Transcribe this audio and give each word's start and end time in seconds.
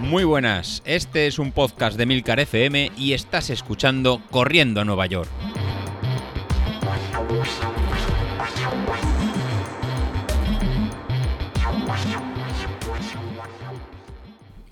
Muy 0.00 0.24
buenas, 0.24 0.82
este 0.86 1.26
es 1.26 1.38
un 1.38 1.52
podcast 1.52 1.98
de 1.98 2.06
Milcar 2.06 2.40
FM 2.40 2.92
y 2.96 3.12
estás 3.12 3.50
escuchando 3.50 4.22
Corriendo 4.30 4.80
a 4.80 4.84
Nueva 4.84 5.04
York. 5.06 5.28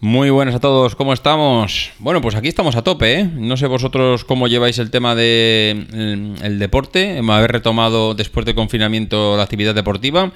Muy 0.01 0.31
buenas 0.31 0.55
a 0.55 0.61
todos, 0.61 0.95
¿cómo 0.95 1.13
estamos? 1.13 1.91
Bueno, 1.99 2.21
pues 2.21 2.35
aquí 2.35 2.49
estamos 2.49 2.77
a 2.77 2.83
tope, 2.83 3.21
¿eh? 3.21 3.25
No 3.25 3.57
sé 3.57 3.67
vosotros 3.67 4.25
cómo 4.25 4.47
lleváis 4.47 4.79
el 4.79 4.91
tema 4.91 5.15
del 5.15 5.89
de, 5.91 6.47
el 6.47 6.59
deporte, 6.59 7.19
haber 7.19 7.51
retomado 7.51 8.15
después 8.15 8.47
de 8.47 8.55
confinamiento 8.55 9.37
la 9.37 9.43
actividad 9.43 9.75
deportiva, 9.75 10.33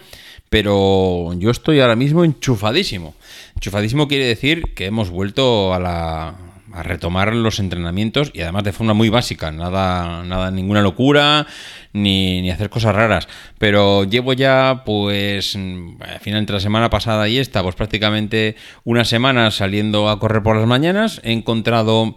pero 0.51 1.33
yo 1.39 1.51
estoy 1.51 1.81
ahora 1.81 1.97
mismo 1.97 2.25
enchufadísimo. 2.25 3.15
Enchufadísimo 3.55 4.09
quiere 4.09 4.27
decir 4.27 4.75
que 4.75 4.87
hemos 4.87 5.09
vuelto 5.11 5.73
a 5.73 5.79
la, 5.79 6.35
a 6.73 6.83
retomar 6.83 7.35
los 7.35 7.59
entrenamientos 7.59 8.31
y 8.33 8.43
además 8.43 8.65
de 8.65 8.73
forma 8.73 8.95
muy 8.95 9.09
básica, 9.09 9.51
nada, 9.51 10.23
nada, 10.25 10.51
ninguna 10.51 10.83
locura, 10.83 11.47
ni, 11.93 12.51
hacer 12.51 12.71
cosas 12.71 12.95
raras. 12.95 13.29
Pero 13.59 14.05
llevo 14.05 14.33
ya, 14.33 14.83
pues, 14.85 15.57
al 15.57 16.21
final 16.21 16.41
entre 16.41 16.55
la 16.55 16.61
semana 16.61 16.91
pasada 16.91 17.29
y 17.29 17.39
esta, 17.39 17.63
pues 17.63 17.75
prácticamente 17.75 18.57
una 18.85 19.05
semana 19.05 19.51
saliendo 19.51 20.09
a 20.09 20.19
correr 20.19 20.43
por 20.43 20.57
las 20.57 20.67
mañanas. 20.67 21.21
He 21.25 21.33
encontrado 21.33 22.17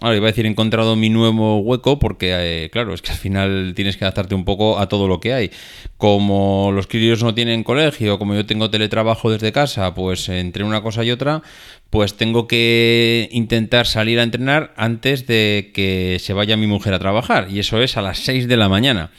Ahora 0.00 0.16
iba 0.16 0.26
a 0.26 0.32
decir, 0.32 0.44
he 0.44 0.48
encontrado 0.48 0.96
mi 0.96 1.08
nuevo 1.08 1.58
hueco 1.58 2.00
porque, 2.00 2.64
eh, 2.64 2.70
claro, 2.70 2.94
es 2.94 3.00
que 3.00 3.12
al 3.12 3.18
final 3.18 3.72
tienes 3.76 3.96
que 3.96 4.04
adaptarte 4.04 4.34
un 4.34 4.44
poco 4.44 4.80
a 4.80 4.88
todo 4.88 5.06
lo 5.06 5.20
que 5.20 5.32
hay. 5.32 5.50
Como 5.98 6.72
los 6.72 6.88
críos 6.88 7.22
no 7.22 7.32
tienen 7.32 7.62
colegio, 7.62 8.18
como 8.18 8.34
yo 8.34 8.44
tengo 8.44 8.70
teletrabajo 8.70 9.30
desde 9.30 9.52
casa, 9.52 9.94
pues 9.94 10.28
entre 10.28 10.64
una 10.64 10.82
cosa 10.82 11.04
y 11.04 11.12
otra, 11.12 11.42
pues 11.90 12.16
tengo 12.16 12.48
que 12.48 13.28
intentar 13.30 13.86
salir 13.86 14.18
a 14.18 14.24
entrenar 14.24 14.74
antes 14.76 15.28
de 15.28 15.70
que 15.72 16.18
se 16.20 16.32
vaya 16.32 16.56
mi 16.56 16.66
mujer 16.66 16.92
a 16.92 16.98
trabajar. 16.98 17.46
Y 17.48 17.60
eso 17.60 17.80
es 17.80 17.96
a 17.96 18.02
las 18.02 18.18
6 18.18 18.48
de 18.48 18.56
la 18.56 18.68
mañana. 18.68 19.12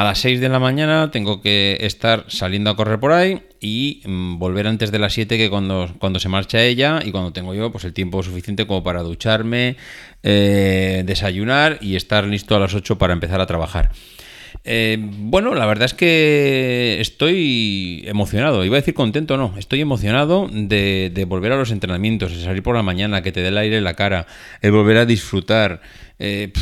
A 0.00 0.04
las 0.04 0.20
6 0.20 0.40
de 0.40 0.48
la 0.48 0.58
mañana 0.58 1.10
tengo 1.10 1.42
que 1.42 1.76
estar 1.82 2.24
saliendo 2.28 2.70
a 2.70 2.74
correr 2.74 2.98
por 2.98 3.12
ahí 3.12 3.42
y 3.60 4.00
mm, 4.06 4.38
volver 4.38 4.66
antes 4.66 4.90
de 4.90 4.98
las 4.98 5.12
7 5.12 5.36
que 5.36 5.50
cuando, 5.50 5.94
cuando 5.98 6.18
se 6.18 6.30
marcha 6.30 6.62
ella 6.62 7.00
y 7.04 7.10
cuando 7.10 7.34
tengo 7.34 7.52
yo 7.52 7.70
pues 7.70 7.84
el 7.84 7.92
tiempo 7.92 8.22
suficiente 8.22 8.66
como 8.66 8.82
para 8.82 9.02
ducharme, 9.02 9.76
eh, 10.22 11.02
desayunar 11.04 11.76
y 11.82 11.96
estar 11.96 12.24
listo 12.24 12.56
a 12.56 12.60
las 12.60 12.72
8 12.72 12.96
para 12.96 13.12
empezar 13.12 13.42
a 13.42 13.46
trabajar. 13.46 13.90
Eh, 14.64 14.98
bueno, 15.00 15.54
la 15.54 15.66
verdad 15.66 15.86
es 15.86 15.94
que 15.94 16.98
estoy 17.00 18.02
emocionado. 18.06 18.64
Iba 18.64 18.76
a 18.76 18.80
decir 18.80 18.94
contento, 18.94 19.36
no. 19.36 19.54
Estoy 19.58 19.80
emocionado 19.80 20.48
de, 20.50 21.26
volver 21.28 21.52
a 21.52 21.56
los 21.56 21.70
entrenamientos, 21.70 22.32
de 22.36 22.42
salir 22.42 22.62
por 22.62 22.76
la 22.76 22.82
mañana, 22.82 23.22
que 23.22 23.32
te 23.32 23.40
dé 23.40 23.48
el 23.48 23.58
aire 23.58 23.78
en 23.78 23.84
la 23.84 23.94
cara, 23.94 24.26
el 24.60 24.72
volver 24.72 24.98
a 24.98 25.06
disfrutar. 25.06 25.80
Eh, 26.18 26.52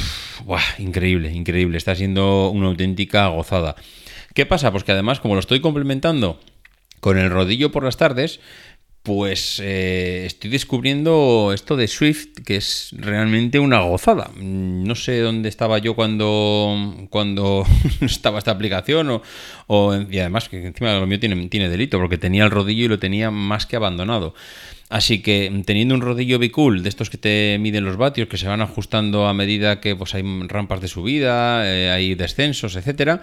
increíble, 0.78 1.33
increíble. 1.33 1.78
Está 1.78 1.95
siendo 1.95 2.50
una 2.50 2.69
auténtica 2.69 3.28
gozada. 3.28 3.75
¿Qué 4.34 4.47
pasa? 4.47 4.70
Pues 4.70 4.84
que 4.84 4.92
además, 4.92 5.20
como 5.20 5.34
lo 5.34 5.41
estoy 5.41 5.61
complementando 5.61 6.41
con 7.00 7.19
el 7.19 7.30
rodillo 7.30 7.70
por 7.73 7.84
las 7.84 7.97
tardes, 7.97 8.41
pues 9.09 9.59
eh, 9.64 10.25
estoy 10.27 10.51
descubriendo 10.51 11.53
esto 11.55 11.78
de 11.78 11.89
Swift, 11.89 12.42
que 12.45 12.56
es 12.56 12.91
realmente 12.92 13.59
una 13.59 13.81
gozada. 13.81 14.31
No 14.37 14.95
sé 14.97 15.20
dónde 15.20 15.48
estaba 15.48 15.78
yo 15.78 15.95
cuando, 15.95 17.06
cuando 17.09 17.64
estaba 18.03 18.36
esta 18.36 18.51
aplicación, 18.51 19.23
o, 19.67 19.95
y 20.11 20.19
además 20.19 20.51
que 20.51 20.67
encima 20.67 20.92
lo 20.98 21.06
mío 21.06 21.19
tiene, 21.19 21.48
tiene 21.48 21.70
delito, 21.70 21.98
porque 21.98 22.19
tenía 22.19 22.45
el 22.45 22.51
rodillo 22.51 22.84
y 22.84 22.89
lo 22.89 22.98
tenía 22.98 23.31
más 23.31 23.64
que 23.64 23.77
abandonado. 23.77 24.34
Así 24.91 25.23
que 25.23 25.51
teniendo 25.64 25.95
un 25.95 26.03
rodillo 26.03 26.39
bicool 26.39 26.83
de 26.83 26.91
estos 26.91 27.09
que 27.09 27.17
te 27.17 27.56
miden 27.59 27.86
los 27.86 27.97
vatios, 27.97 28.29
que 28.29 28.36
se 28.36 28.47
van 28.47 28.61
ajustando 28.61 29.27
a 29.27 29.33
medida 29.33 29.81
que 29.81 29.97
pues, 29.97 30.14
hay 30.14 30.23
rampas 30.48 30.83
de 30.83 30.89
subida, 30.89 31.63
eh, 31.64 31.89
hay 31.89 32.14
descensos, 32.14 32.77
etcétera, 32.77 33.23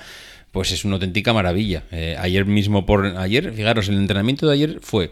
pues 0.52 0.72
es 0.72 0.84
una 0.84 0.96
auténtica 0.96 1.32
maravilla. 1.32 1.84
Eh, 1.92 2.18
ayer 2.20 2.48
mismo 2.48 2.88
por 2.88 3.06
ayer, 3.06 3.54
fijaros, 3.54 3.88
el 3.88 3.98
entrenamiento 3.98 4.48
de 4.48 4.54
ayer 4.54 4.80
fue 4.82 5.12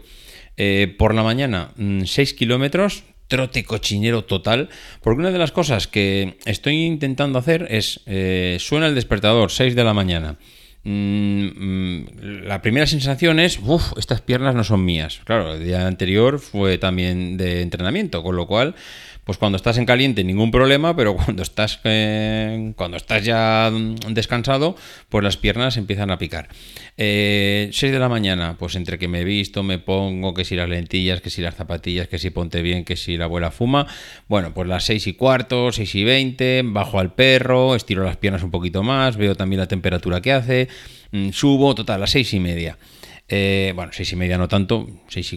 eh, 0.56 0.94
por 0.98 1.14
la 1.14 1.22
mañana 1.22 1.70
6 1.76 2.34
mm, 2.34 2.36
kilómetros, 2.36 3.04
trote 3.28 3.64
cochinero 3.64 4.24
total, 4.24 4.68
porque 5.02 5.20
una 5.20 5.30
de 5.30 5.38
las 5.38 5.52
cosas 5.52 5.86
que 5.86 6.38
estoy 6.44 6.84
intentando 6.84 7.38
hacer 7.38 7.66
es, 7.70 8.00
suena 8.62 8.86
el 8.86 8.94
despertador, 8.94 9.50
6 9.50 9.74
de 9.74 9.84
la 9.84 9.94
mañana, 9.94 10.38
Mm, 10.86 11.46
mm, 11.46 12.06
la 12.46 12.60
primera 12.60 12.86
sensación 12.86 13.40
es, 13.40 13.58
uff, 13.58 13.94
estas 13.96 14.20
piernas 14.20 14.54
no 14.54 14.64
son 14.64 14.84
mías. 14.84 15.20
Claro, 15.24 15.54
el 15.54 15.64
día 15.64 15.86
anterior 15.86 16.38
fue 16.38 16.76
también 16.76 17.38
de 17.38 17.62
entrenamiento, 17.62 18.22
con 18.22 18.36
lo 18.36 18.46
cual 18.46 18.74
pues 19.24 19.38
cuando 19.38 19.56
estás 19.56 19.78
en 19.78 19.86
caliente 19.86 20.22
ningún 20.22 20.50
problema, 20.50 20.94
pero 20.94 21.16
cuando 21.16 21.42
estás, 21.42 21.80
eh, 21.84 22.72
cuando 22.76 22.96
estás 22.96 23.24
ya 23.24 23.70
descansado, 24.08 24.76
pues 25.08 25.24
las 25.24 25.36
piernas 25.36 25.76
empiezan 25.76 26.10
a 26.10 26.18
picar. 26.18 26.48
Eh, 26.96 27.70
6 27.72 27.92
de 27.92 27.98
la 27.98 28.08
mañana, 28.08 28.56
pues 28.58 28.76
entre 28.76 28.98
que 28.98 29.08
me 29.08 29.20
he 29.20 29.24
visto, 29.24 29.62
me 29.62 29.78
pongo, 29.78 30.34
que 30.34 30.44
si 30.44 30.54
las 30.54 30.68
lentillas, 30.68 31.20
que 31.20 31.30
si 31.30 31.42
las 31.42 31.54
zapatillas, 31.54 32.08
que 32.08 32.18
si 32.18 32.30
ponte 32.30 32.62
bien, 32.62 32.84
que 32.84 32.96
si 32.96 33.16
la 33.16 33.24
abuela 33.24 33.50
fuma, 33.50 33.86
bueno, 34.28 34.52
pues 34.54 34.68
las 34.68 34.84
6 34.84 35.06
y 35.06 35.14
cuarto, 35.14 35.72
6 35.72 35.94
y 35.94 36.04
20, 36.04 36.62
bajo 36.66 36.98
al 36.98 37.14
perro, 37.14 37.74
estiro 37.74 38.04
las 38.04 38.16
piernas 38.16 38.42
un 38.42 38.50
poquito 38.50 38.82
más, 38.82 39.16
veo 39.16 39.34
también 39.34 39.60
la 39.60 39.68
temperatura 39.68 40.20
que 40.20 40.32
hace, 40.32 40.68
mm, 41.12 41.30
subo, 41.30 41.74
total, 41.74 42.00
las 42.00 42.10
6 42.10 42.34
y 42.34 42.40
media. 42.40 42.78
Eh, 43.28 43.72
bueno, 43.74 43.90
seis 43.94 44.12
y 44.12 44.16
media 44.16 44.36
no 44.36 44.48
tanto, 44.48 44.86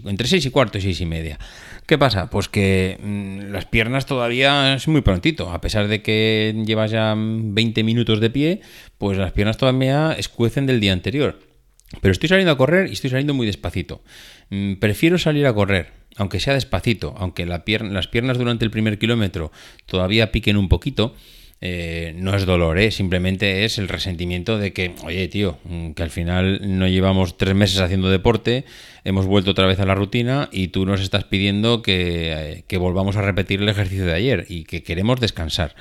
entre 0.05 0.27
seis 0.27 0.45
y 0.45 0.49
cuarto 0.49 0.77
y 0.77 0.81
seis 0.81 0.99
y 0.99 1.05
media. 1.05 1.39
¿Qué 1.85 1.97
pasa? 1.97 2.29
Pues 2.29 2.49
que 2.49 2.99
mm, 3.01 3.51
las 3.51 3.65
piernas 3.65 4.05
todavía 4.05 4.73
es 4.73 4.87
muy 4.89 5.01
prontito, 5.01 5.49
a 5.51 5.61
pesar 5.61 5.87
de 5.87 6.01
que 6.01 6.53
llevas 6.65 6.91
ya 6.91 7.15
20 7.17 7.83
minutos 7.83 8.19
de 8.19 8.29
pie, 8.29 8.61
pues 8.97 9.17
las 9.17 9.31
piernas 9.31 9.57
todavía 9.57 10.13
escuecen 10.17 10.65
del 10.65 10.81
día 10.81 10.91
anterior. 10.91 11.39
Pero 12.01 12.11
estoy 12.11 12.27
saliendo 12.27 12.51
a 12.51 12.57
correr 12.57 12.89
y 12.89 12.93
estoy 12.93 13.09
saliendo 13.09 13.33
muy 13.33 13.47
despacito. 13.47 14.01
Mm, 14.49 14.75
prefiero 14.75 15.17
salir 15.17 15.47
a 15.47 15.53
correr, 15.53 15.93
aunque 16.17 16.41
sea 16.41 16.53
despacito, 16.53 17.15
aunque 17.17 17.45
la 17.45 17.63
las 17.65 18.07
piernas 18.07 18.37
durante 18.37 18.65
el 18.65 18.71
primer 18.71 18.99
kilómetro 18.99 19.53
todavía 19.85 20.33
piquen 20.33 20.57
un 20.57 20.67
poquito, 20.67 21.15
eh, 21.59 22.13
no 22.15 22.35
es 22.35 22.45
dolor, 22.45 22.77
¿eh? 22.77 22.91
simplemente 22.91 23.65
es 23.65 23.79
el 23.79 23.87
resentimiento 23.87 24.59
de 24.59 24.73
que, 24.73 24.93
oye, 25.03 25.27
tío, 25.27 25.57
mm, 25.63 25.91
que 25.91 26.03
al 26.03 26.11
final 26.11 26.59
no 26.77 26.87
llevamos 26.87 27.37
tres 27.37 27.55
meses 27.55 27.79
haciendo 27.79 28.09
deporte, 28.09 28.65
hemos 29.03 29.25
vuelto 29.25 29.51
otra 29.51 29.65
vez 29.65 29.79
a 29.79 29.85
la 29.85 29.95
rutina 29.95 30.49
y 30.51 30.67
tú 30.67 30.85
nos 30.85 31.01
estás 31.01 31.23
pidiendo 31.23 31.81
que, 31.81 32.31
eh, 32.31 32.63
que 32.67 32.77
volvamos 32.77 33.15
a 33.15 33.23
repetir 33.23 33.61
el 33.61 33.69
ejercicio 33.69 34.05
de 34.05 34.13
ayer 34.13 34.45
y 34.49 34.65
que 34.65 34.83
queremos 34.83 35.19
descansar. 35.19 35.75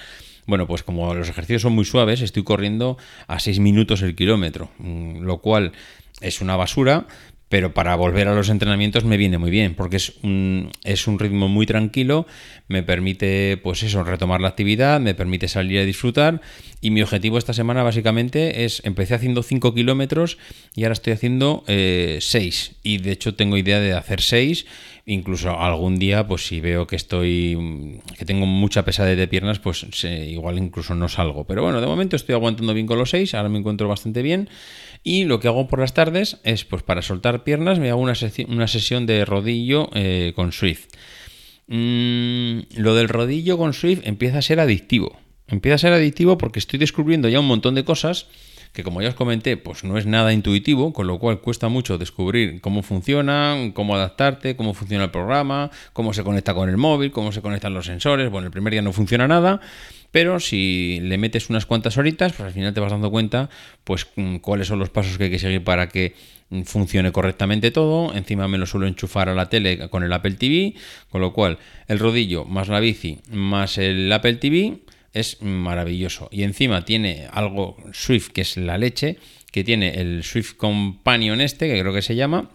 Bueno, 0.47 0.67
pues 0.67 0.83
como 0.83 1.13
los 1.13 1.29
ejercicios 1.29 1.63
son 1.63 1.75
muy 1.75 1.85
suaves, 1.85 2.23
estoy 2.23 2.45
corriendo 2.45 2.97
a 3.27 3.39
6 3.39 3.59
minutos 3.59 4.01
el 4.01 4.15
kilómetro, 4.15 4.71
mm, 4.79 5.23
lo 5.23 5.39
cual 5.39 5.73
es 6.23 6.41
una 6.41 6.57
basura, 6.57 7.07
pero 7.49 7.75
para 7.75 7.95
volver 7.95 8.27
a 8.29 8.35
los 8.35 8.49
entrenamientos 8.49 9.05
me 9.05 9.17
viene 9.17 9.39
muy 9.39 9.51
bien, 9.51 9.75
porque 9.75 9.97
es 9.97 10.15
un, 10.23 10.71
es 10.83 11.07
un 11.07 11.19
ritmo 11.19 11.49
muy 11.49 11.65
tranquilo, 11.65 12.27
me 12.67 12.83
permite, 12.83 13.57
pues 13.63 13.83
eso, 13.85 14.03
retomar 14.03 14.41
la 14.41 14.49
actividad, 14.49 15.01
me 15.01 15.15
permite 15.15 15.47
salir 15.47 15.79
a 15.79 15.85
disfrutar, 15.85 16.41
y 16.81 16.91
mi 16.91 17.03
objetivo 17.03 17.39
esta 17.39 17.53
semana 17.53 17.85
básicamente 17.85 18.65
es, 18.65 18.83
empecé 18.85 19.15
haciendo 19.15 19.43
5 19.43 19.75
kilómetros 19.75 20.39
y 20.75 20.83
ahora 20.83 20.95
estoy 20.95 21.13
haciendo 21.13 21.63
6, 21.67 21.69
eh, 21.69 22.77
y 22.83 22.99
de 22.99 23.13
hecho 23.13 23.35
tengo 23.35 23.57
idea 23.57 23.79
de 23.79 23.93
hacer 23.93 24.21
6, 24.21 24.67
incluso 25.07 25.57
algún 25.59 26.01
día, 26.01 26.27
pues 26.27 26.47
si 26.47 26.61
veo 26.61 26.89
que 26.89 26.97
estoy, 26.97 28.01
que 28.19 28.25
tengo 28.25 28.45
mucha 28.45 28.85
pesadez 28.85 29.17
de 29.17 29.29
piernas, 29.29 29.61
pues 29.61 29.87
igual 30.05 30.59
incluso 30.59 30.97
no 30.97 31.09
salgo, 31.09 31.45
pero 31.45 31.63
bueno, 31.63 31.81
de 31.81 31.87
momento 31.87 32.17
estoy 32.17 32.35
aguantando 32.35 32.75
bien 32.75 32.89
con 32.89 32.99
los 32.99 33.11
6, 33.11 33.35
ahora 33.35 33.49
me 33.49 33.59
encuentro 33.59 33.87
bastante 33.87 34.23
bien, 34.23 34.49
y 35.07 35.25
lo 35.25 35.39
que 35.39 35.47
hago 35.47 35.69
por 35.69 35.79
las 35.79 35.95
tardes 35.95 36.39
es, 36.43 36.65
pues 36.65 36.83
para 36.83 37.01
soltar 37.01 37.45
piernas, 37.45 37.79
me 37.79 37.91
hago 37.91 38.01
una, 38.01 38.17
sesión 38.17 39.07
de 39.07 39.25
rodillo 39.25 39.89
eh, 39.95 40.33
con 40.35 40.51
Swift. 40.51 40.89
Mm, 41.69 42.63
lo 42.77 42.97
del 42.97 43.09
rodillo 43.09 43.57
con 43.57 43.73
Swift 43.73 44.01
empieza 44.03 44.39
a 44.39 44.43
ser 44.43 44.59
adictivo. 44.59 45.17
Empieza 45.47 45.77
a 45.77 45.79
ser 45.79 45.93
adictivo 45.93 46.37
porque 46.39 46.59
estoy 46.59 46.81
descubriendo 46.81 47.29
ya 47.29 47.39
un 47.39 47.47
montón 47.47 47.77
de 47.77 47.85
cosas 47.85 48.27
que 48.73 48.83
como 48.83 49.01
ya 49.01 49.09
os 49.09 49.15
comenté, 49.15 49.57
pues 49.57 49.85
no 49.85 49.97
es 49.97 50.07
nada 50.07 50.35
intuitivo, 50.35 50.93
con 50.93 51.07
lo 51.07 51.19
cual 51.19 51.41
cuesta 51.41 51.69
mucho 51.69 51.97
descubrir 51.97 52.61
cómo 52.61 52.83
funciona, 52.83 53.71
cómo 53.73 53.95
adaptarte, 53.95 54.55
cómo 54.55 54.75
funciona 54.75 55.05
el 55.05 55.11
programa, 55.11 55.71
cómo 55.95 56.13
se 56.13 56.23
conecta 56.25 56.53
con 56.53 56.69
el 56.69 56.77
móvil, 56.77 57.11
cómo 57.11 57.33
se 57.33 57.41
conectan 57.41 57.73
los 57.73 57.87
sensores. 57.87 58.31
Bueno, 58.31 58.49
el 58.49 58.53
primer 58.53 58.73
día 58.73 58.83
no 58.83 58.93
funciona 58.93 59.27
nada, 59.27 59.61
pero 60.17 60.41
si 60.41 60.99
le 61.03 61.19
metes 61.19 61.51
unas 61.51 61.67
cuantas 61.67 61.99
horitas, 61.99 62.33
pues 62.33 62.47
al 62.47 62.53
final 62.55 62.73
te 62.73 62.81
vas 62.81 62.91
dando 62.91 63.11
cuenta, 63.11 63.51
pues 63.85 64.07
mm, 64.17 64.37
cuáles 64.37 64.67
son 64.67 64.79
los 64.79 64.89
pasos 64.89 65.19
que 65.19 65.25
hay 65.25 65.31
que 65.31 65.39
seguir 65.39 65.63
para 65.63 65.91
que 65.91 66.15
mm, 66.49 66.63
funcione 66.63 67.13
correctamente 67.13 67.71
todo. 67.71 68.15
Encima 68.15 68.49
me 68.49 68.57
lo 68.57 68.65
suelo 68.65 68.87
enchufar 68.87 69.29
a 69.29 69.35
la 69.35 69.51
tele 69.51 69.91
con 69.91 70.03
el 70.05 70.13
Apple 70.15 70.37
TV, 70.37 70.73
con 71.11 71.21
lo 71.21 71.35
cual 71.35 71.59
el 71.87 71.99
rodillo 71.99 72.47
más 72.47 72.69
la 72.69 72.81
bici 72.81 73.19
más 73.31 73.77
el 73.77 74.11
Apple 74.11 74.37
TV 74.37 74.79
es 75.13 75.43
maravilloso. 75.43 76.31
Y 76.33 76.45
encima 76.45 76.87
tiene 76.87 77.29
algo 77.31 77.77
Swift, 77.93 78.31
que 78.31 78.41
es 78.41 78.57
la 78.57 78.79
leche, 78.79 79.19
que 79.53 79.65
tiene 79.65 80.01
el 80.01 80.25
Swift 80.25 80.55
Companion 80.57 81.43
este, 81.43 81.69
que 81.69 81.79
creo 81.79 81.93
que 81.93 82.01
se 82.01 82.17
llama, 82.17 82.49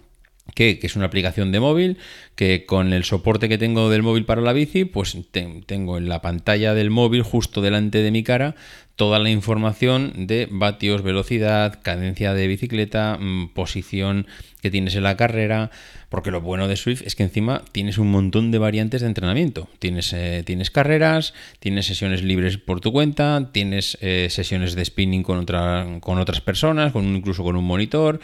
que, 0.55 0.79
es 0.81 0.95
una 0.95 1.05
aplicación 1.05 1.51
de 1.51 1.59
móvil, 1.59 1.97
que 2.35 2.65
con 2.65 2.93
el 2.93 3.03
soporte 3.03 3.49
que 3.49 3.57
tengo 3.57 3.89
del 3.89 4.03
móvil 4.03 4.25
para 4.25 4.41
la 4.41 4.53
bici, 4.53 4.85
pues 4.85 5.17
tengo 5.31 5.97
en 5.97 6.09
la 6.09 6.21
pantalla 6.21 6.73
del 6.73 6.89
móvil, 6.89 7.23
justo 7.23 7.61
delante 7.61 7.99
de 7.99 8.11
mi 8.11 8.23
cara, 8.23 8.55
toda 8.95 9.19
la 9.19 9.29
información 9.29 10.27
de 10.27 10.47
vatios, 10.51 11.01
velocidad, 11.01 11.79
cadencia 11.81 12.33
de 12.33 12.47
bicicleta, 12.47 13.17
mm, 13.19 13.49
posición 13.53 14.27
que 14.61 14.69
tienes 14.69 14.95
en 14.95 15.03
la 15.03 15.17
carrera, 15.17 15.71
porque 16.09 16.29
lo 16.29 16.41
bueno 16.41 16.67
de 16.67 16.75
Swift 16.75 17.01
es 17.05 17.15
que 17.15 17.23
encima 17.23 17.63
tienes 17.71 17.97
un 17.97 18.11
montón 18.11 18.51
de 18.51 18.59
variantes 18.59 19.01
de 19.01 19.07
entrenamiento. 19.07 19.69
Tienes, 19.79 20.13
eh, 20.13 20.43
tienes 20.45 20.69
carreras, 20.69 21.33
tienes 21.59 21.87
sesiones 21.87 22.21
libres 22.21 22.57
por 22.57 22.79
tu 22.79 22.91
cuenta, 22.91 23.49
tienes 23.51 23.97
eh, 24.01 24.27
sesiones 24.29 24.75
de 24.75 24.85
spinning 24.85 25.23
con, 25.23 25.39
otra, 25.39 25.87
con 26.01 26.19
otras 26.19 26.41
personas, 26.41 26.91
con, 26.91 27.15
incluso 27.15 27.43
con 27.43 27.55
un 27.55 27.65
monitor. 27.65 28.19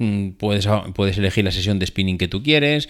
Mm, 0.00 0.30
puedes, 0.30 0.66
puedes 0.94 1.18
elegir 1.18 1.44
la 1.44 1.52
sesión 1.52 1.78
de 1.78 1.86
spinning 1.86 2.16
que 2.16 2.26
tú 2.26 2.42
quieres. 2.42 2.88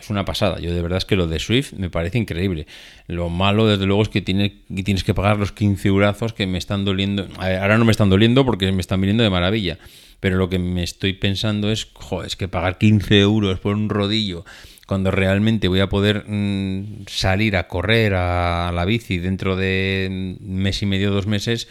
es 0.00 0.08
una 0.08 0.24
pasada. 0.24 0.60
Yo 0.60 0.72
de 0.72 0.82
verdad 0.82 0.98
es 0.98 1.04
que 1.04 1.16
lo 1.16 1.26
de 1.26 1.40
Swift 1.40 1.72
me 1.72 1.90
parece 1.90 2.16
increíble. 2.16 2.68
Lo 3.08 3.28
malo, 3.28 3.66
desde 3.66 3.86
luego, 3.86 4.02
es 4.02 4.08
que, 4.08 4.22
tiene, 4.22 4.62
tienes 4.84 5.02
que 5.02 5.14
pagar 5.14 5.36
los 5.36 5.50
15 5.50 5.88
eurazos 5.88 6.32
que 6.32 6.46
me 6.46 6.58
están 6.58 6.84
doliendo. 6.84 7.26
Ahora 7.38 7.76
no 7.76 7.84
me 7.84 7.90
están 7.90 8.08
doliendo 8.08 8.44
porque 8.44 8.70
me 8.70 8.80
están 8.80 9.00
viniendo 9.00 9.24
de 9.24 9.30
maravilla. 9.30 9.80
Pero 10.20 10.36
lo 10.36 10.48
que 10.48 10.60
me 10.60 10.84
estoy 10.84 11.14
pensando 11.14 11.72
es, 11.72 11.88
joder, 11.92 12.28
es 12.28 12.36
que 12.36 12.46
pagar 12.46 12.78
15 12.78 13.18
euros 13.18 13.58
por 13.58 13.74
un 13.74 13.88
rodillo 13.88 14.44
cuando 14.86 15.10
realmente 15.10 15.66
voy 15.66 15.80
a 15.80 15.88
poder 15.88 16.24
mm, 16.28 17.06
salir 17.08 17.56
a 17.56 17.66
correr 17.66 18.14
a 18.14 18.70
la 18.72 18.84
bici 18.84 19.18
dentro 19.18 19.56
de 19.56 20.36
mes 20.40 20.82
y 20.82 20.86
medio, 20.86 21.10
dos 21.10 21.26
meses, 21.26 21.68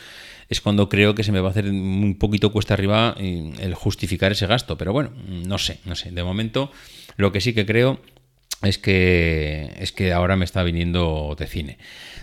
es 0.54 0.62
cuando 0.62 0.88
creo 0.88 1.16
que 1.16 1.24
se 1.24 1.32
me 1.32 1.42
va 1.42 1.50
a 1.50 1.52
hacer 1.52 1.66
un 1.66 2.16
poquito 2.18 2.52
cuesta 2.52 2.74
arriba 2.74 3.16
eh, 3.20 3.52
el 3.60 3.74
justificar 3.76 4.32
ese 4.32 4.48
gasto. 4.48 4.78
Pero 4.78 4.94
bueno, 4.94 5.12
no 5.28 5.58
sé, 5.58 5.80
no 5.86 5.96
sé. 5.96 6.12
De 6.12 6.24
momento, 6.24 6.72
lo 7.18 7.32
que 7.32 7.42
sí 7.42 7.54
que 7.54 7.66
creo 7.66 8.00
es 8.62 8.78
que, 8.78 9.74
es 9.78 9.92
que 9.92 10.14
ahora 10.14 10.36
me 10.36 10.46
está 10.46 10.64
viniendo 10.64 11.36
de 11.38 11.48
cine. 11.48 11.78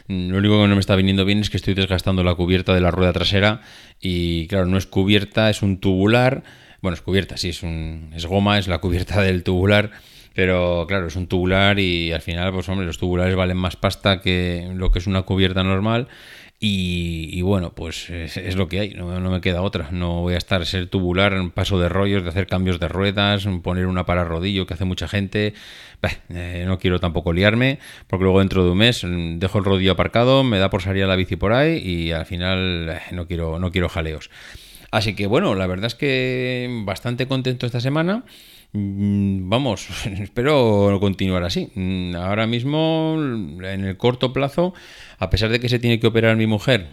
Lo 0.09 0.39
único 0.39 0.63
que 0.63 0.69
no 0.69 0.75
me 0.75 0.81
está 0.81 0.97
viniendo 0.97 1.25
bien 1.25 1.41
es 1.41 1.51
que 1.51 1.57
estoy 1.57 1.75
desgastando 1.75 2.25
la 2.25 2.35
cubierta 2.35 2.75
de 2.75 2.81
la 2.81 2.91
rueda 2.91 3.13
trasera 3.13 3.61
y 4.01 4.47
claro, 4.49 4.67
no 4.67 4.79
es 4.79 4.87
cubierta, 4.87 5.51
es 5.51 5.63
un 5.63 5.79
tubular. 5.79 6.43
Bueno, 6.83 6.95
es 6.95 7.03
cubierta, 7.03 7.37
sí, 7.37 7.51
es, 7.51 7.63
un, 7.63 8.13
es 8.17 8.27
goma, 8.27 8.59
es 8.59 8.67
la 8.67 8.79
cubierta 8.79 9.21
del 9.21 9.43
tubular. 9.43 9.91
Pero 10.35 10.87
claro, 10.87 11.07
es 11.09 11.17
un 11.17 11.27
tubular 11.27 11.79
y 11.79 12.13
al 12.13 12.23
final, 12.23 12.53
pues 12.53 12.69
hombre, 12.69 12.87
los 12.87 12.99
tubulares 12.99 13.35
valen 13.35 13.57
más 13.57 13.77
pasta 13.77 14.21
que 14.21 14.71
lo 14.75 14.93
que 14.93 15.01
es 15.01 15.07
una 15.07 15.23
cubierta 15.23 15.65
normal. 15.65 16.09
Y, 16.63 17.41
bueno, 17.41 17.73
pues 17.75 18.11
es, 18.11 18.55
lo 18.55 18.69
que 18.69 18.81
hay, 18.81 18.91
no, 18.91 19.19
me 19.19 19.41
queda 19.41 19.63
otra. 19.63 19.89
No 19.93 20.21
voy 20.21 20.35
a 20.35 20.37
estar 20.37 20.67
ser 20.67 20.89
tubular 20.89 21.35
paso 21.53 21.81
de 21.81 21.89
rollos, 21.89 22.23
de 22.23 22.29
hacer 22.29 22.47
cambios 22.47 22.79
de 22.79 22.87
ruedas, 22.87 23.49
poner 23.63 23.87
una 23.87 24.05
para 24.05 24.25
rodillo 24.25 24.67
que 24.67 24.75
hace 24.75 24.85
mucha 24.85 25.09
gente. 25.09 25.55
Eh, 26.29 26.65
no 26.67 26.79
quiero 26.79 27.01
tampoco 27.01 27.33
liarme, 27.33 27.79
porque 28.07 28.25
luego 28.25 28.41
dentro 28.41 28.63
de 28.65 28.71
un 28.73 28.79
mes 28.79 29.07
dejo 29.37 29.59
el 29.59 29.65
rodillo 29.65 29.93
aparcado, 29.93 30.45
me 30.45 30.59
da 30.59 30.69
por 30.69 30.83
salir 30.83 31.05
a 31.05 31.07
la 31.07 31.17
bici 31.17 31.37
por 31.37 31.55
ahí 31.55 31.79
y 31.79 32.13
al 32.13 32.27
final 32.27 32.89
eh, 32.91 33.01
no, 33.13 33.27
quiero, 33.27 33.59
no 33.59 33.71
quiero 33.73 33.89
jaleos. 33.89 34.31
Así 34.91 35.15
que 35.15 35.27
bueno, 35.27 35.55
la 35.55 35.67
verdad 35.67 35.87
es 35.87 35.95
que 35.95 36.69
bastante 36.85 37.27
contento 37.27 37.65
esta 37.65 37.81
semana. 37.81 38.25
Mm, 38.73 39.49
vamos, 39.49 39.89
espero 40.21 40.97
continuar 41.01 41.45
así. 41.45 41.71
Mm, 41.75 42.15
ahora 42.17 42.47
mismo, 42.47 43.17
en 43.19 43.85
el 43.85 43.97
corto 43.97 44.33
plazo, 44.33 44.75
a 45.19 45.31
pesar 45.31 45.51
de 45.51 45.61
que 45.61 45.69
se 45.69 45.79
tiene 45.79 45.99
que 45.99 46.07
operar 46.07 46.37
mi 46.37 46.47
mujer 46.47 46.89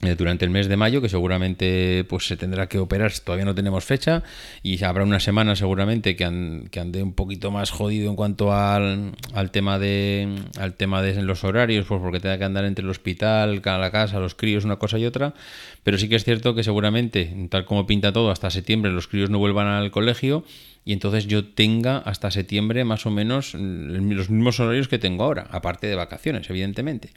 eh, 0.00 0.14
durante 0.14 0.44
el 0.44 0.52
mes 0.52 0.68
de 0.68 0.76
mayo, 0.76 1.02
que 1.02 1.08
seguramente 1.08 2.04
pues 2.08 2.28
se 2.28 2.36
tendrá 2.36 2.68
que 2.68 2.78
operar, 2.78 3.12
todavía 3.18 3.44
no 3.44 3.56
tenemos 3.56 3.84
fecha, 3.84 4.22
y 4.62 4.84
habrá 4.84 5.02
una 5.02 5.18
semana 5.18 5.56
seguramente 5.56 6.14
que, 6.14 6.68
que 6.70 6.78
ande 6.78 7.02
un 7.02 7.14
poquito 7.14 7.50
más 7.50 7.72
jodido 7.72 8.08
en 8.08 8.14
cuanto 8.14 8.52
al, 8.52 9.16
al 9.34 9.50
tema 9.50 9.80
de 9.80 10.36
al 10.56 10.74
tema 10.74 11.02
de 11.02 11.20
los 11.22 11.42
horarios, 11.42 11.86
pues 11.86 12.00
porque 12.00 12.20
tenga 12.20 12.38
que 12.38 12.44
andar 12.44 12.64
entre 12.64 12.84
el 12.84 12.90
hospital, 12.90 13.60
la 13.64 13.90
casa, 13.90 14.20
los 14.20 14.36
críos, 14.36 14.64
una 14.64 14.76
cosa 14.76 15.00
y 15.00 15.04
otra, 15.04 15.34
pero 15.82 15.98
sí 15.98 16.08
que 16.08 16.14
es 16.14 16.22
cierto 16.22 16.54
que 16.54 16.62
seguramente, 16.62 17.48
tal 17.50 17.64
como 17.64 17.84
pinta 17.84 18.12
todo, 18.12 18.30
hasta 18.30 18.50
septiembre 18.50 18.92
los 18.92 19.08
críos 19.08 19.30
no 19.30 19.40
vuelvan 19.40 19.66
al 19.66 19.90
colegio 19.90 20.44
y 20.88 20.94
entonces 20.94 21.26
yo 21.26 21.44
tenga 21.44 21.98
hasta 21.98 22.30
septiembre 22.30 22.82
más 22.82 23.04
o 23.04 23.10
menos 23.10 23.52
los 23.52 24.30
mismos 24.30 24.58
horarios 24.58 24.88
que 24.88 24.98
tengo 24.98 25.22
ahora, 25.22 25.46
aparte 25.50 25.86
de 25.86 25.94
vacaciones, 25.94 26.48
evidentemente. 26.48 27.10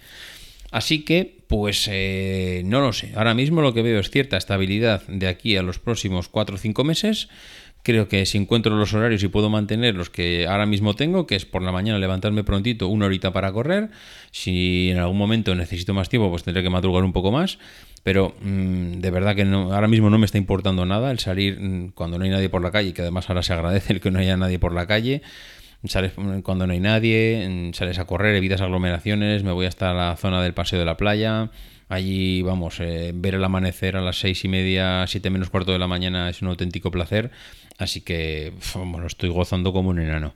Así 0.71 1.05
que, 1.05 1.37
pues 1.47 1.87
eh, 1.89 2.63
no 2.65 2.81
lo 2.81 2.91
sé. 2.91 3.13
Ahora 3.15 3.33
mismo 3.33 3.61
lo 3.61 3.73
que 3.73 3.81
veo 3.81 4.01
es 4.01 4.11
cierta 4.11 4.35
estabilidad 4.35 5.03
de 5.07 5.25
aquí 5.29 5.55
a 5.55 5.61
los 5.61 5.79
próximos 5.79 6.27
4 6.27 6.55
o 6.55 6.57
5 6.57 6.83
meses. 6.83 7.29
Creo 7.83 8.07
que 8.07 8.25
si 8.25 8.37
encuentro 8.37 8.75
los 8.75 8.93
horarios 8.93 9.23
y 9.23 9.27
puedo 9.27 9.49
mantener 9.49 9.95
los 9.95 10.09
que 10.09 10.47
ahora 10.47 10.65
mismo 10.65 10.93
tengo, 10.95 11.25
que 11.25 11.35
es 11.35 11.45
por 11.45 11.63
la 11.63 11.71
mañana 11.71 11.97
levantarme 11.97 12.43
prontito 12.43 12.87
una 12.87 13.07
horita 13.07 13.33
para 13.33 13.51
correr, 13.51 13.89
si 14.31 14.89
en 14.91 14.99
algún 14.99 15.17
momento 15.17 15.55
necesito 15.55 15.93
más 15.93 16.07
tiempo, 16.07 16.29
pues 16.29 16.43
tendré 16.43 16.61
que 16.61 16.69
madrugar 16.69 17.03
un 17.03 17.13
poco 17.13 17.31
más. 17.31 17.57
Pero 18.03 18.35
mm, 18.41 18.99
de 18.99 19.11
verdad 19.11 19.35
que 19.35 19.45
no, 19.45 19.73
ahora 19.73 19.87
mismo 19.87 20.09
no 20.09 20.17
me 20.17 20.25
está 20.25 20.37
importando 20.37 20.85
nada 20.85 21.11
el 21.11 21.19
salir 21.19 21.59
mm, 21.59 21.91
cuando 21.93 22.17
no 22.17 22.23
hay 22.23 22.31
nadie 22.31 22.49
por 22.49 22.61
la 22.61 22.71
calle, 22.71 22.93
que 22.93 23.01
además 23.01 23.29
ahora 23.29 23.43
se 23.43 23.53
agradece 23.53 23.93
el 23.93 24.01
que 24.01 24.11
no 24.11 24.19
haya 24.19 24.37
nadie 24.37 24.59
por 24.59 24.73
la 24.73 24.87
calle. 24.87 25.21
Sales 25.85 26.13
mm, 26.15 26.41
cuando 26.41 26.67
no 26.67 26.73
hay 26.73 26.79
nadie, 26.79 27.71
sales 27.73 27.99
a 27.99 28.05
correr, 28.05 28.35
evitas 28.35 28.61
aglomeraciones, 28.61 29.43
me 29.43 29.51
voy 29.51 29.65
hasta 29.65 29.93
la 29.93 30.15
zona 30.17 30.41
del 30.43 30.53
paseo 30.53 30.79
de 30.79 30.85
la 30.85 30.97
playa. 30.97 31.49
Allí, 31.91 32.41
vamos, 32.41 32.79
eh, 32.79 33.11
ver 33.13 33.35
el 33.35 33.43
amanecer 33.43 33.97
a 33.97 34.01
las 34.01 34.17
seis 34.17 34.45
y 34.45 34.47
media, 34.47 35.05
siete 35.07 35.29
menos 35.29 35.49
cuarto 35.49 35.73
de 35.73 35.77
la 35.77 35.87
mañana 35.87 36.29
es 36.29 36.41
un 36.41 36.47
auténtico 36.47 36.89
placer. 36.89 37.31
Así 37.77 37.99
que, 37.99 38.53
bueno, 38.75 39.07
estoy 39.07 39.27
gozando 39.27 39.73
como 39.73 39.89
un 39.89 39.99
enano. 39.99 40.33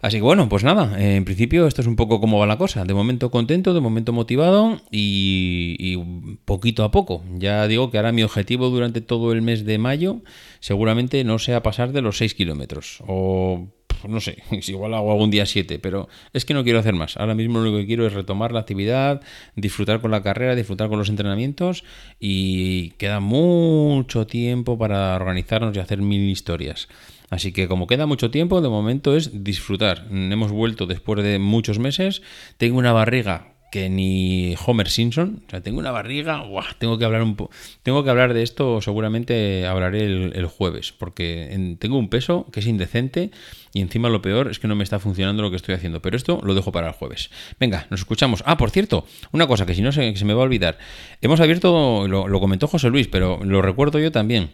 Así 0.00 0.18
que 0.18 0.22
bueno, 0.22 0.48
pues 0.48 0.62
nada, 0.62 0.96
en 0.96 1.24
principio 1.24 1.66
esto 1.66 1.80
es 1.80 1.88
un 1.88 1.96
poco 1.96 2.20
como 2.20 2.38
va 2.38 2.46
la 2.46 2.58
cosa. 2.58 2.84
De 2.84 2.94
momento 2.94 3.32
contento, 3.32 3.74
de 3.74 3.80
momento 3.80 4.12
motivado 4.12 4.80
y, 4.92 5.96
poquito 6.44 6.84
a 6.84 6.92
poco. 6.92 7.24
Ya 7.34 7.66
digo 7.66 7.90
que 7.90 7.96
ahora 7.96 8.12
mi 8.12 8.22
objetivo 8.22 8.70
durante 8.70 9.00
todo 9.00 9.32
el 9.32 9.42
mes 9.42 9.64
de 9.64 9.78
mayo 9.78 10.20
seguramente 10.60 11.24
no 11.24 11.40
sea 11.40 11.60
pasar 11.64 11.90
de 11.90 12.02
los 12.02 12.18
6 12.18 12.34
kilómetros 12.34 13.02
o 13.04 13.66
no 14.06 14.20
sé, 14.20 14.42
igual 14.68 14.94
hago 14.94 15.12
algún 15.12 15.30
día 15.30 15.46
7, 15.46 15.78
pero 15.78 16.08
es 16.32 16.44
que 16.44 16.54
no 16.54 16.64
quiero 16.64 16.78
hacer 16.78 16.94
más. 16.94 17.16
Ahora 17.16 17.34
mismo 17.34 17.60
lo 17.60 17.76
que 17.76 17.86
quiero 17.86 18.06
es 18.06 18.12
retomar 18.12 18.52
la 18.52 18.60
actividad, 18.60 19.20
disfrutar 19.56 20.00
con 20.00 20.10
la 20.10 20.22
carrera, 20.22 20.54
disfrutar 20.54 20.88
con 20.88 20.98
los 20.98 21.08
entrenamientos 21.08 21.84
y 22.20 22.90
queda 22.92 23.20
mucho 23.20 24.26
tiempo 24.26 24.78
para 24.78 25.16
organizarnos 25.16 25.76
y 25.76 25.80
hacer 25.80 26.00
mil 26.00 26.28
historias. 26.28 26.88
Así 27.30 27.52
que 27.52 27.68
como 27.68 27.86
queda 27.86 28.06
mucho 28.06 28.30
tiempo, 28.30 28.60
de 28.60 28.68
momento 28.68 29.16
es 29.16 29.44
disfrutar. 29.44 30.06
Hemos 30.10 30.50
vuelto 30.50 30.86
después 30.86 31.22
de 31.22 31.38
muchos 31.38 31.78
meses. 31.78 32.22
Tengo 32.56 32.78
una 32.78 32.92
barriga 32.92 33.57
que 33.70 33.88
ni 33.88 34.54
Homer 34.64 34.88
Simpson. 34.88 35.42
O 35.46 35.50
sea, 35.50 35.60
tengo 35.60 35.78
una 35.78 35.90
barriga. 35.90 36.44
tengo 36.78 36.98
que 36.98 37.04
hablar 37.04 37.22
un 37.22 37.36
tengo 37.82 38.04
que 38.04 38.10
hablar 38.10 38.34
de 38.34 38.42
esto. 38.42 38.80
Seguramente 38.80 39.66
hablaré 39.66 40.04
el, 40.04 40.46
jueves, 40.46 40.92
porque 40.92 41.76
tengo 41.78 41.98
un 41.98 42.08
peso 42.08 42.46
que 42.52 42.60
es 42.60 42.66
indecente 42.66 43.30
y 43.72 43.80
encima 43.80 44.08
lo 44.08 44.22
peor 44.22 44.50
es 44.50 44.58
que 44.58 44.68
no 44.68 44.74
me 44.74 44.84
está 44.84 44.98
funcionando 44.98 45.42
lo 45.42 45.50
que 45.50 45.56
estoy 45.56 45.74
haciendo. 45.74 46.02
Pero 46.02 46.16
esto 46.16 46.40
lo 46.42 46.54
dejo 46.54 46.72
para 46.72 46.88
el 46.88 46.94
jueves. 46.94 47.30
Venga, 47.60 47.86
nos 47.90 48.00
escuchamos. 48.00 48.42
Ah, 48.46 48.56
por 48.56 48.70
cierto, 48.70 49.06
una 49.32 49.46
cosa 49.46 49.66
que 49.66 49.74
si 49.74 49.82
no 49.82 49.92
se, 49.92 50.16
se 50.16 50.24
me 50.24 50.34
va 50.34 50.40
a 50.40 50.44
olvidar. 50.44 50.78
Hemos 51.20 51.40
abierto, 51.40 52.08
lo 52.08 52.40
comentó 52.40 52.66
José 52.66 52.88
Luis, 52.88 53.08
pero 53.08 53.40
lo 53.44 53.62
recuerdo 53.62 53.98
yo 53.98 54.12
también. 54.12 54.50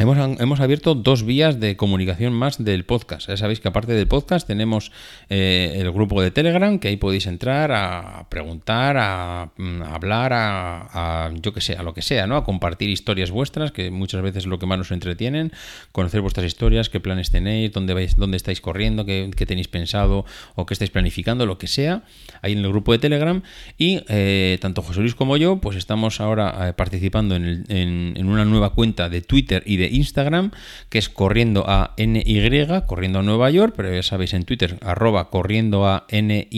Hemos, 0.00 0.60
abierto 0.60 0.94
dos 0.94 1.24
vías 1.24 1.60
de 1.60 1.76
comunicación 1.76 2.32
más 2.32 2.64
del 2.64 2.86
podcast. 2.86 3.28
Ya 3.28 3.36
sabéis 3.36 3.60
que 3.60 3.68
aparte 3.68 3.92
del 3.92 4.08
podcast 4.08 4.46
tenemos 4.46 4.92
eh, 5.28 5.74
el 5.76 5.92
grupo 5.92 6.22
de 6.22 6.30
Telegram, 6.30 6.78
que 6.78 6.88
ahí 6.88 6.96
podéis 6.96 7.26
entrar 7.26 7.70
a 7.70 8.26
preguntar, 8.30 8.96
a, 8.98 9.50
mm, 9.58 9.82
hablar, 9.82 10.32
a, 10.32 11.30
yo 11.42 11.52
que 11.52 11.60
sé, 11.60 11.74
a 11.74 11.82
lo 11.82 11.92
que 11.92 12.00
sea, 12.00 12.26
¿no? 12.26 12.36
A 12.36 12.44
compartir 12.44 12.88
historias 12.88 13.30
vuestras, 13.30 13.72
que 13.72 13.90
muchas 13.90 14.22
veces 14.22 14.44
es 14.44 14.46
lo 14.46 14.58
que 14.58 14.64
más 14.64 14.78
nos 14.78 14.90
entretienen, 14.90 15.52
conocer 15.92 16.22
vuestras 16.22 16.46
historias, 16.46 16.88
qué 16.88 16.98
planes 16.98 17.30
tenéis, 17.30 17.70
dónde 17.70 17.92
vais, 17.92 18.16
dónde 18.16 18.38
estáis 18.38 18.62
corriendo, 18.62 19.04
qué, 19.04 19.30
tenéis 19.46 19.68
pensado 19.68 20.24
o 20.54 20.64
qué 20.64 20.72
estáis 20.72 20.90
planificando, 20.90 21.44
lo 21.44 21.58
que 21.58 21.66
sea, 21.66 22.04
ahí 22.40 22.52
en 22.52 22.60
el 22.60 22.68
grupo 22.70 22.92
de 22.92 23.00
Telegram. 23.00 23.42
Y 23.76 24.00
eh, 24.08 24.56
tanto 24.62 24.80
José 24.80 25.00
Luis 25.00 25.14
como 25.14 25.36
yo, 25.36 25.60
pues 25.60 25.76
estamos 25.76 26.22
ahora 26.22 26.70
eh, 26.70 26.72
participando 26.72 27.36
en, 27.36 27.66
en 27.68 28.26
una 28.26 28.46
nueva 28.46 28.72
cuenta 28.72 29.10
de 29.10 29.20
Twitter 29.20 29.62
y 29.66 29.76
de 29.76 29.89
Instagram, 29.90 30.52
que 30.88 30.98
es 30.98 31.08
corriendo 31.08 31.64
a 31.68 31.94
NY, 31.96 32.66
corriendo 32.86 33.18
a 33.18 33.22
Nueva 33.22 33.50
York, 33.50 33.74
pero 33.76 33.94
ya 33.94 34.02
sabéis 34.02 34.34
en 34.34 34.44
Twitter, 34.44 34.78
arroba 34.82 35.30
corriendo 35.30 35.86
a 35.86 36.06
NY 36.10 36.48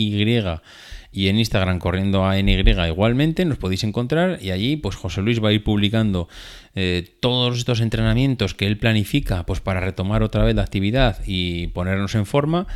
y 1.13 1.27
en 1.27 1.37
Instagram 1.37 1.77
corriendo 1.79 2.25
a 2.25 2.35
NY 2.41 2.63
igualmente, 2.87 3.45
nos 3.45 3.59
podéis 3.59 3.83
encontrar 3.83 4.39
y 4.41 4.49
allí 4.49 4.77
pues 4.77 4.95
José 4.95 5.21
Luis 5.21 5.43
va 5.43 5.49
a 5.49 5.53
ir 5.53 5.63
publicando 5.63 6.27
eh, 6.75 7.15
todos 7.19 7.59
estos 7.59 7.81
entrenamientos 7.81 8.55
que 8.55 8.65
él 8.65 8.77
planifica 8.77 9.45
pues 9.45 9.61
para 9.61 9.79
retomar 9.79 10.23
otra 10.23 10.43
vez 10.43 10.55
la 10.55 10.63
actividad 10.63 11.19
y 11.25 11.67
ponernos 11.67 12.15
en 12.15 12.25
forma 12.25 12.67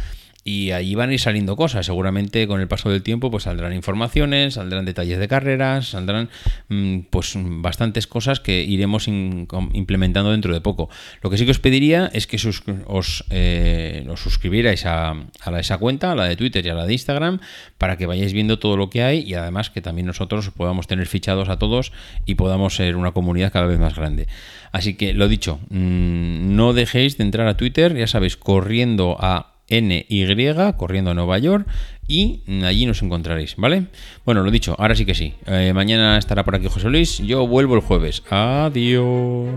y 0.47 0.71
allí 0.71 0.95
van 0.95 1.09
a 1.09 1.13
ir 1.13 1.19
saliendo 1.19 1.57
cosas. 1.57 1.85
Seguramente 1.85 2.47
con 2.47 2.61
el 2.61 2.69
paso 2.69 2.89
del 2.89 3.03
tiempo 3.03 3.29
pues 3.29 3.43
saldrán 3.43 3.73
informaciones, 3.73 4.53
saldrán 4.53 4.85
detalles 4.85 5.19
de 5.19 5.27
carreras, 5.27 5.89
saldrán 5.89 6.29
mm, 6.69 6.99
pues 7.09 7.33
bastantes 7.35 8.07
cosas 8.07 8.39
que 8.39 8.63
iremos 8.63 9.09
implementando 9.09 10.31
dentro 10.31 10.53
de 10.53 10.61
poco. 10.61 10.89
Lo 11.21 11.29
que 11.29 11.37
sí 11.37 11.43
que 11.43 11.51
os 11.51 11.59
pediría 11.59 12.09
es 12.13 12.27
que 12.27 12.37
os, 12.85 13.25
eh, 13.29 14.07
os 14.09 14.21
suscribierais 14.21 14.85
a, 14.85 15.15
a, 15.41 15.59
esa 15.59 15.79
cuenta, 15.79 16.13
a 16.13 16.15
la 16.15 16.23
de 16.23 16.37
Twitter 16.37 16.65
y 16.65 16.69
a 16.69 16.75
la 16.75 16.85
de 16.85 16.93
Instagram, 16.93 17.41
para 17.77 17.97
que 17.97 18.05
vayáis 18.05 18.31
viendo 18.31 18.57
todo 18.57 18.77
lo 18.77 18.89
que 18.89 19.03
hay 19.03 19.19
y 19.19 19.33
además 19.33 19.69
que 19.69 19.81
también 19.81 20.07
nosotros 20.07 20.49
podamos 20.51 20.87
tener 20.87 21.07
fichados 21.07 21.49
a 21.49 21.59
todos 21.59 21.91
y 22.25 22.35
podamos 22.35 22.73
ser 22.73 22.95
una 22.95 23.11
comunidad 23.11 23.51
cada 23.51 23.65
vez 23.65 23.79
más 23.79 23.95
grande. 23.95 24.27
Así 24.71 24.93
que 24.93 25.13
lo 25.13 25.27
dicho, 25.27 25.59
mm, 25.71 26.55
no 26.55 26.71
dejéis 26.71 27.17
de 27.17 27.25
entrar 27.25 27.47
a 27.47 27.57
Twitter, 27.57 27.93
ya 27.97 28.07
sabéis, 28.07 28.37
corriendo 28.37 29.17
a 29.19 29.56
NY, 29.69 30.73
corriendo 30.77 31.11
a 31.11 31.13
Nueva 31.13 31.37
York, 31.39 31.67
y 32.07 32.41
allí 32.63 32.85
nos 32.85 33.01
encontraréis, 33.01 33.55
¿vale? 33.57 33.85
Bueno, 34.25 34.43
lo 34.43 34.51
dicho, 34.51 34.75
ahora 34.77 34.95
sí 34.95 35.05
que 35.05 35.15
sí. 35.15 35.33
Eh, 35.45 35.73
mañana 35.73 36.17
estará 36.17 36.43
por 36.43 36.55
aquí 36.55 36.67
José 36.67 36.89
Luis, 36.89 37.17
yo 37.19 37.45
vuelvo 37.47 37.75
el 37.75 37.81
jueves. 37.81 38.23
Adiós. 38.29 39.49